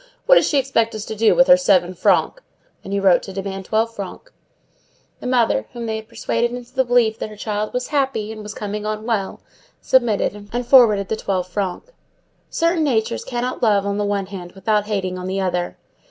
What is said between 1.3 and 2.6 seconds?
with her seven francs?"